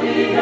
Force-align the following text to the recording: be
be 0.00 0.37